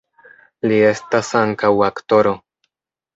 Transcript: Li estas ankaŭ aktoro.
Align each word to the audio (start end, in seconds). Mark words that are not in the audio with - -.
Li 0.71 0.79
estas 0.91 1.29
ankaŭ 1.41 1.71
aktoro. 1.89 2.33